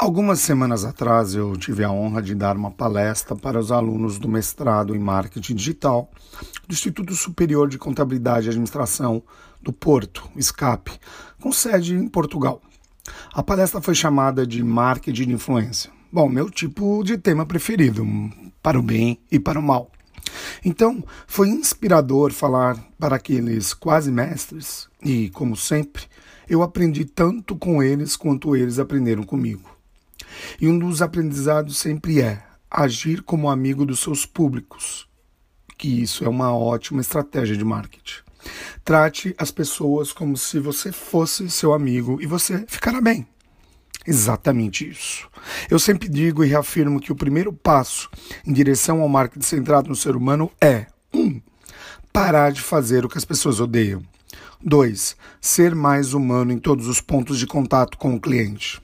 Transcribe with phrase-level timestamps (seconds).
[0.00, 4.28] Algumas semanas atrás eu tive a honra de dar uma palestra para os alunos do
[4.28, 6.08] mestrado em marketing digital
[6.68, 9.20] do Instituto Superior de Contabilidade e Administração
[9.60, 10.92] do Porto, SCAP,
[11.40, 12.62] com sede em Portugal.
[13.34, 15.90] A palestra foi chamada de Marketing de Influência.
[16.12, 18.06] Bom, meu tipo de tema preferido,
[18.62, 19.90] para o bem e para o mal.
[20.64, 26.04] Então, foi inspirador falar para aqueles quase mestres e, como sempre,
[26.48, 29.77] eu aprendi tanto com eles quanto eles aprenderam comigo.
[30.60, 35.08] E um dos aprendizados sempre é agir como amigo dos seus públicos,
[35.76, 38.22] que isso é uma ótima estratégia de marketing.
[38.84, 43.26] Trate as pessoas como se você fosse seu amigo e você ficará bem.
[44.06, 45.28] Exatamente isso.
[45.70, 48.08] Eu sempre digo e reafirmo que o primeiro passo
[48.46, 51.20] em direção ao marketing centrado no ser humano é: 1.
[51.20, 51.42] Um,
[52.12, 54.02] parar de fazer o que as pessoas odeiam.
[54.64, 55.16] 2.
[55.40, 58.80] Ser mais humano em todos os pontos de contato com o cliente.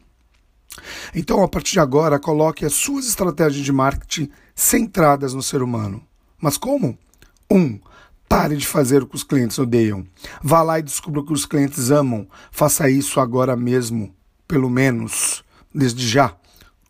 [1.14, 6.02] Então, a partir de agora, coloque as suas estratégias de marketing centradas no ser humano.
[6.40, 6.98] Mas como?
[7.50, 7.56] 1.
[7.56, 7.80] Um,
[8.28, 10.06] pare de fazer o que os clientes odeiam.
[10.42, 12.26] Vá lá e descubra o que os clientes amam.
[12.50, 14.14] Faça isso agora mesmo,
[14.46, 15.44] pelo menos,
[15.74, 16.34] desde já.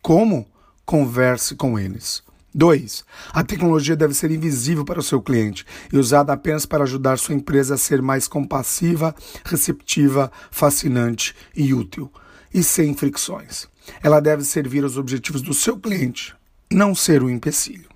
[0.01, 0.47] Como?
[0.85, 2.23] Converse com eles.
[2.55, 3.03] 2.
[3.33, 7.35] A tecnologia deve ser invisível para o seu cliente e usada apenas para ajudar sua
[7.35, 12.09] empresa a ser mais compassiva, receptiva, fascinante e útil,
[12.53, 13.67] e sem fricções.
[14.01, 16.35] Ela deve servir aos objetivos do seu cliente,
[16.71, 17.89] não ser um empecilho.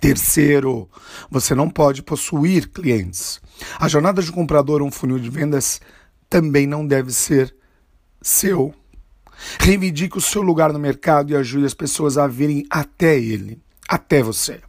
[0.00, 0.88] Terceiro,
[1.30, 3.40] você não pode possuir clientes.
[3.78, 5.80] A jornada de comprador ou um funil de vendas
[6.28, 7.54] também não deve ser
[8.22, 8.74] seu.
[9.58, 14.22] Reivindique o seu lugar no mercado e ajude as pessoas a virem até ele, até
[14.22, 14.60] você.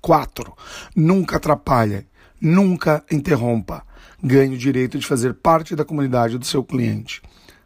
[0.00, 0.52] Quatro,
[0.96, 2.06] nunca atrapalhe,
[2.40, 3.84] nunca interrompa.
[4.22, 7.22] Ganhe o direito de fazer parte da comunidade do seu cliente.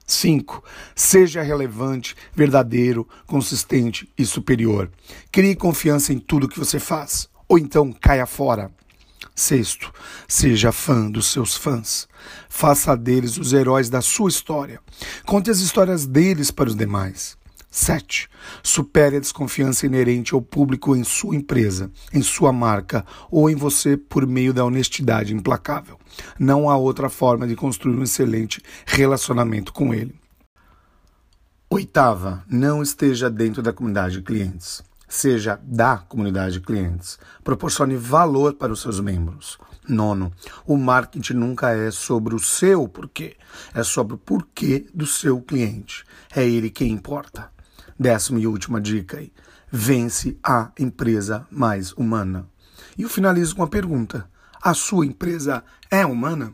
[0.07, 0.63] 5.
[0.95, 4.91] Seja relevante, verdadeiro, consistente e superior.
[5.33, 8.71] Crie confiança em tudo que você faz, ou então caia fora.
[9.35, 9.93] Sexto,
[10.27, 12.09] seja fã dos seus fãs.
[12.49, 14.81] Faça deles os heróis da sua história.
[15.27, 17.37] Conte as histórias deles para os demais.
[17.77, 18.29] 7.
[18.63, 23.99] Supere a desconfiança inerente ao público em sua empresa, em sua marca ou em você
[23.99, 25.99] por meio da honestidade implacável.
[26.39, 30.15] Não há outra forma de construir um excelente relacionamento com ele.
[31.69, 34.83] Oitava, não esteja dentro da comunidade de clientes.
[35.07, 37.19] Seja da comunidade de clientes.
[37.45, 39.59] Proporcione valor para os seus membros.
[39.87, 40.33] Nono,
[40.67, 43.37] o marketing nunca é sobre o seu porquê,
[43.75, 46.05] é sobre o porquê do seu cliente.
[46.35, 47.55] É ele quem importa.
[47.99, 49.33] Décima e última dica aí.
[49.71, 52.47] Vence a empresa mais humana.
[52.97, 54.29] E eu finalizo com uma pergunta.
[54.63, 56.53] A sua empresa é humana?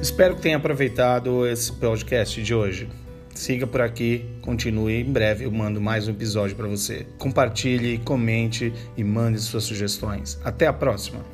[0.00, 2.88] Espero que tenha aproveitado esse podcast de hoje.
[3.34, 5.00] Siga por aqui, continue.
[5.00, 7.06] Em breve eu mando mais um episódio para você.
[7.18, 10.38] Compartilhe, comente e mande suas sugestões.
[10.44, 11.24] Até a próxima!